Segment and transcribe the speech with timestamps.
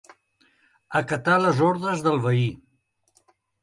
[1.01, 2.53] Acatar les ordres del veí.